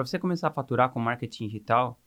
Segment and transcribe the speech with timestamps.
[0.00, 2.00] Para você começar a faturar com marketing digital,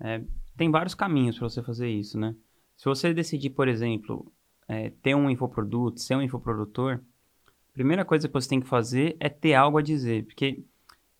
[0.00, 0.20] é,
[0.56, 2.34] tem vários caminhos para você fazer isso, né?
[2.76, 4.32] Se você decidir, por exemplo,
[4.66, 7.00] é, ter um infoproduto, ser um infoprodutor,
[7.46, 10.64] a primeira coisa que você tem que fazer é ter algo a dizer, porque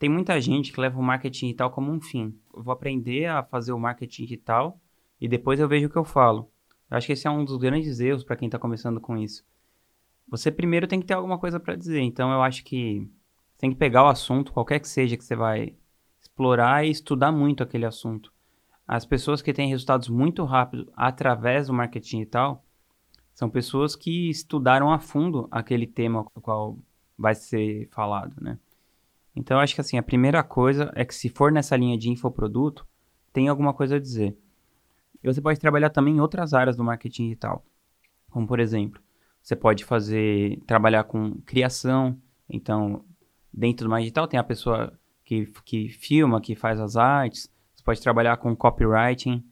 [0.01, 2.37] tem muita gente que leva o marketing digital como um fim.
[2.53, 4.81] Eu vou aprender a fazer o marketing digital
[5.21, 6.51] e depois eu vejo o que eu falo.
[6.91, 9.45] Eu acho que esse é um dos grandes erros para quem está começando com isso.
[10.27, 12.01] Você primeiro tem que ter alguma coisa para dizer.
[12.01, 13.09] Então eu acho que
[13.59, 15.77] tem que pegar o assunto, qualquer que seja que você vai
[16.37, 18.31] explorar e estudar muito aquele assunto.
[18.87, 22.63] As pessoas que têm resultados muito rápido através do marketing digital
[23.35, 26.79] são pessoas que estudaram a fundo aquele tema o qual
[27.19, 28.59] vai ser falado, né?
[29.35, 32.87] Então, acho que assim, a primeira coisa é que se for nessa linha de infoproduto,
[33.33, 34.37] tem alguma coisa a dizer.
[35.23, 37.65] E você pode trabalhar também em outras áreas do marketing digital.
[38.31, 39.01] Como, por exemplo,
[39.43, 42.19] você pode fazer, trabalhar com criação.
[42.49, 43.05] Então,
[43.53, 47.51] dentro do marketing digital tem a pessoa que, que filma, que faz as artes.
[47.75, 49.45] Você pode trabalhar com copywriting.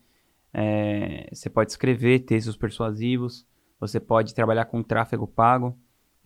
[0.53, 3.45] É, você pode escrever textos persuasivos.
[3.79, 5.77] Você pode trabalhar com tráfego pago.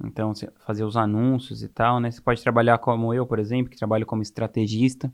[0.01, 0.31] Então,
[0.65, 2.11] fazer os anúncios e tal, né?
[2.11, 5.11] Você pode trabalhar como eu, por exemplo, que trabalho como estrategista.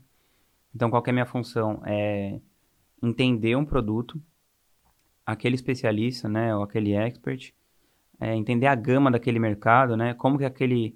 [0.72, 1.82] Então, qual é a minha função?
[1.84, 2.38] É
[3.02, 4.20] entender um produto,
[5.24, 7.52] aquele especialista, né, ou aquele expert,
[8.20, 10.14] é entender a gama daquele mercado, né?
[10.14, 10.94] Como que aquele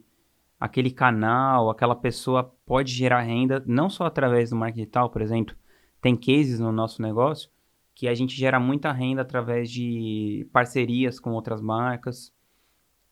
[0.60, 5.56] aquele canal, aquela pessoa pode gerar renda, não só através do marketing digital, por exemplo,
[6.02, 7.50] tem cases no nosso negócio
[7.94, 12.32] que a gente gera muita renda através de parcerias com outras marcas.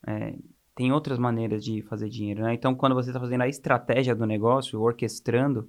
[0.06, 0.34] É,
[0.74, 2.54] tem outras maneiras de fazer dinheiro, né?
[2.54, 5.68] Então, quando você está fazendo a estratégia do negócio, orquestrando,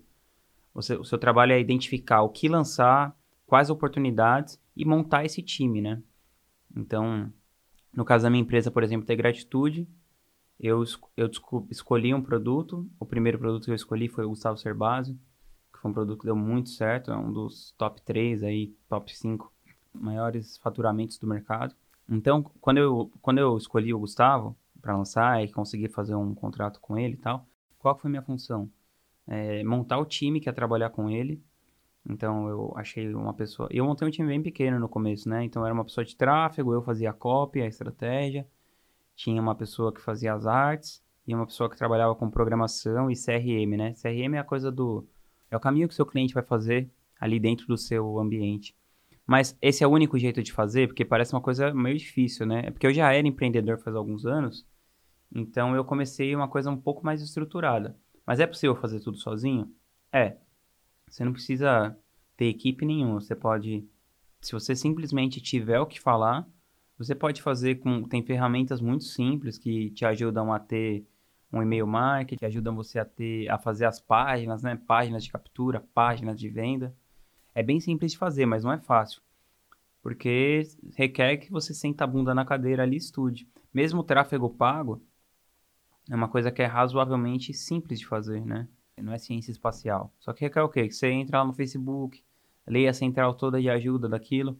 [0.73, 3.13] você, o seu trabalho é identificar o que lançar,
[3.45, 6.01] quais oportunidades e montar esse time, né?
[6.73, 7.29] Então,
[7.93, 9.85] no caso da minha empresa, por exemplo, ter gratitude,
[10.59, 10.83] eu,
[11.15, 11.29] eu
[11.69, 12.89] escolhi um produto.
[12.99, 15.13] O primeiro produto que eu escolhi foi o Gustavo Cerbasi,
[15.73, 19.15] que foi um produto que deu muito certo, é um dos top 3 aí, top
[19.15, 19.51] 5
[19.93, 21.75] maiores faturamentos do mercado.
[22.09, 26.79] Então, quando eu, quando eu escolhi o Gustavo, para lançar e conseguir fazer um contrato
[26.79, 27.45] com ele e tal.
[27.77, 28.69] Qual foi minha função?
[29.27, 31.41] É, montar o time que ia trabalhar com ele.
[32.09, 33.69] Então eu achei uma pessoa.
[33.71, 35.43] Eu montei um time bem pequeno no começo, né?
[35.43, 38.47] Então era uma pessoa de tráfego, eu fazia a copy, a estratégia.
[39.19, 43.15] Tinha uma pessoa que fazia as artes e uma pessoa que trabalhava com programação e
[43.15, 43.93] CRM, né?
[43.93, 45.05] CRM é a coisa do.
[45.51, 48.73] É o caminho que o seu cliente vai fazer ali dentro do seu ambiente.
[49.27, 52.61] Mas esse é o único jeito de fazer, porque parece uma coisa meio difícil, né?
[52.67, 54.65] É porque eu já era empreendedor faz alguns anos,
[55.35, 57.97] então eu comecei uma coisa um pouco mais estruturada.
[58.25, 59.69] Mas é possível fazer tudo sozinho?
[60.13, 60.37] É.
[61.09, 61.93] Você não precisa
[62.37, 63.19] ter equipe nenhuma.
[63.19, 63.85] Você pode,
[64.39, 66.47] se você simplesmente tiver o que falar,
[66.99, 68.03] você pode fazer com.
[68.03, 71.07] Tem ferramentas muito simples que te ajudam a ter
[71.51, 74.75] um e-mail marketing, ajudam você a ter a fazer as páginas, né?
[74.85, 76.93] Páginas de captura, páginas de venda.
[77.55, 79.21] É bem simples de fazer, mas não é fácil.
[80.01, 80.63] Porque
[80.95, 83.47] requer que você senta a bunda na cadeira ali e estude.
[83.73, 85.01] Mesmo o tráfego pago
[86.09, 88.67] é uma coisa que é razoavelmente simples de fazer, né?
[88.97, 90.13] Não é ciência espacial.
[90.19, 90.85] Só que requer o quê?
[90.87, 92.21] Que você entra lá no Facebook,
[92.67, 94.59] leia a central toda de ajuda daquilo.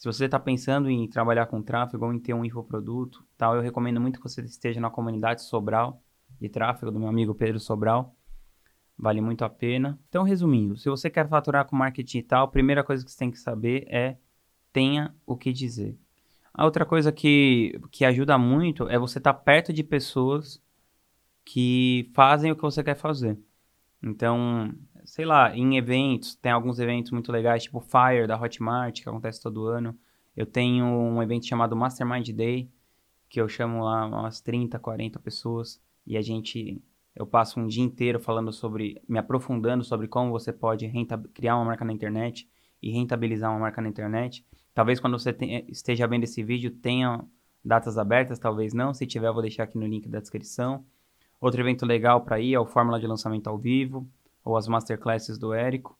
[0.00, 3.60] Se você está pensando em trabalhar com tráfego ou em ter um infoproduto, tal, eu
[3.60, 6.02] recomendo muito que você esteja na comunidade Sobral
[6.40, 8.16] de tráfego do meu amigo Pedro Sobral
[8.98, 10.00] vale muito a pena.
[10.08, 13.18] Então, resumindo, se você quer faturar com marketing e tal, a primeira coisa que você
[13.18, 14.16] tem que saber é
[14.72, 15.98] tenha o que dizer.
[16.54, 20.62] A outra coisa que, que ajuda muito é você estar tá perto de pessoas
[21.44, 23.38] que fazem o que você quer fazer.
[24.02, 24.74] Então,
[25.10, 29.42] sei lá, em eventos, tem alguns eventos muito legais, tipo Fire da Hotmart, que acontece
[29.42, 29.98] todo ano.
[30.36, 32.70] Eu tenho um evento chamado Mastermind Day,
[33.28, 36.80] que eu chamo lá umas 30, 40 pessoas e a gente
[37.12, 40.88] eu passo um dia inteiro falando sobre, me aprofundando sobre como você pode
[41.34, 42.48] criar uma marca na internet
[42.80, 44.46] e rentabilizar uma marca na internet.
[44.72, 45.36] Talvez quando você
[45.68, 47.24] esteja vendo esse vídeo tenha
[47.64, 48.94] datas abertas, talvez não.
[48.94, 50.84] Se tiver, eu vou deixar aqui no link da descrição.
[51.40, 54.08] Outro evento legal para ir é o Fórmula de Lançamento ao Vivo
[54.44, 55.98] ou as Masterclasses do Érico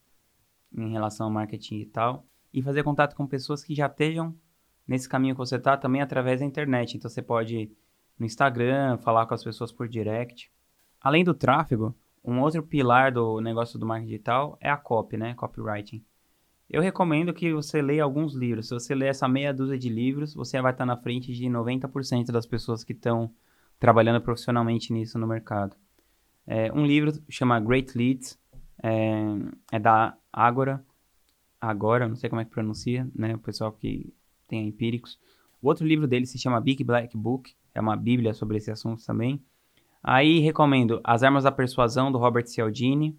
[0.73, 2.27] em relação ao marketing e tal.
[2.53, 4.35] E fazer contato com pessoas que já estejam
[4.87, 6.97] nesse caminho que você está também através da internet.
[6.97, 7.71] Então você pode
[8.19, 10.51] no Instagram, falar com as pessoas por direct.
[11.01, 15.35] Além do tráfego, um outro pilar do negócio do marketing digital é a copy, né?
[15.35, 16.05] Copywriting.
[16.69, 18.69] Eu recomendo que você leia alguns livros.
[18.69, 22.27] Se você ler essa meia dúzia de livros, você vai estar na frente de 90%
[22.27, 23.33] das pessoas que estão
[23.79, 25.75] trabalhando profissionalmente nisso no mercado.
[26.47, 28.39] É, um livro chama Great Leads,
[28.83, 28.91] é,
[29.73, 30.85] é, da Agora,
[31.61, 33.35] Agora, não sei como é que pronuncia, né?
[33.35, 34.15] O pessoal que
[34.49, 35.19] tem empíricos.
[35.61, 39.05] O outro livro dele se chama Big Black Book, é uma bíblia sobre esse assunto
[39.05, 39.43] também.
[40.03, 43.19] Aí recomendo As Armas da Persuasão, do Robert Cialdini.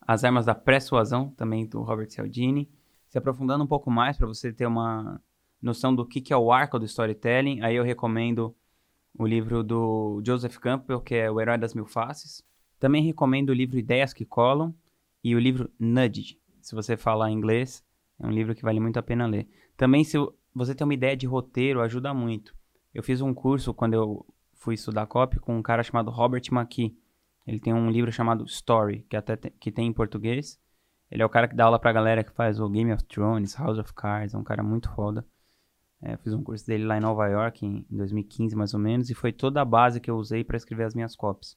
[0.00, 2.70] As Armas da Persuasão, também do Robert Cialdini.
[3.08, 5.20] Se aprofundando um pouco mais para você ter uma
[5.60, 8.54] noção do que, que é o arco do storytelling, aí eu recomendo
[9.18, 12.42] o livro do Joseph Campbell, que é O Herói das Mil Faces.
[12.78, 14.74] Também recomendo o livro Ideias que Colam
[15.24, 16.38] e o livro Nudge.
[16.60, 17.84] Se você falar inglês,
[18.18, 19.48] é um livro que vale muito a pena ler.
[19.76, 20.16] Também, se
[20.54, 22.54] você tem uma ideia de roteiro, ajuda muito.
[22.92, 26.96] Eu fiz um curso quando eu fui estudar copy com um cara chamado Robert McKee.
[27.46, 30.58] Ele tem um livro chamado Story, que até que tem em português.
[31.10, 33.54] Ele é o cara que dá aula pra galera que faz o Game of Thrones,
[33.54, 35.24] House of Cards, é um cara muito foda.
[36.00, 39.10] É, fiz um curso dele lá em Nova York, em, em 2015 mais ou menos,
[39.10, 41.56] e foi toda a base que eu usei para escrever as minhas copies.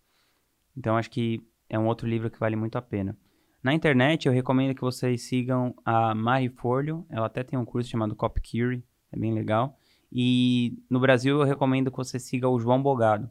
[0.76, 3.18] Então acho que é um outro livro que vale muito a pena.
[3.62, 7.90] Na internet eu recomendo que vocês sigam a Marie Folio, ela até tem um curso
[7.90, 9.78] chamado Copy Curie, é bem legal.
[10.12, 13.30] E no Brasil eu recomendo que você siga o João Bogado.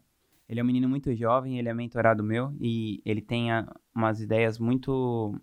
[0.48, 4.20] Ele é um menino muito jovem, ele é mentorado meu e ele tem a, umas
[4.20, 5.34] ideias muito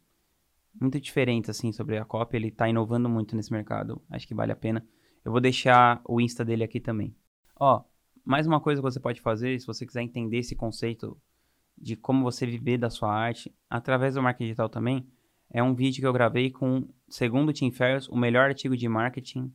[0.80, 4.02] muito diferentes assim sobre a copy, ele está inovando muito nesse mercado.
[4.10, 4.86] Acho que vale a pena.
[5.26, 7.16] Eu vou deixar o Insta dele aqui também.
[7.60, 7.84] Ó,
[8.24, 11.20] mais uma coisa que você pode fazer, se você quiser entender esse conceito
[11.76, 15.08] de como você viver da sua arte, através do marketing digital também,
[15.50, 18.88] é um vídeo que eu gravei com, segundo o Tim Ferriss, o melhor artigo de
[18.88, 19.52] marketing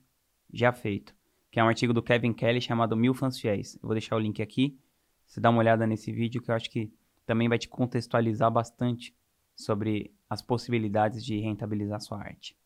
[0.53, 1.15] já feito,
[1.53, 3.77] que é um artigo do Kevin Kelly chamado Mil Fãs Fiéis.
[3.77, 4.77] Eu vou deixar o link aqui,
[5.25, 6.93] você dá uma olhada nesse vídeo que eu acho que
[7.25, 9.15] também vai te contextualizar bastante
[9.55, 12.59] sobre as possibilidades de rentabilizar sua arte.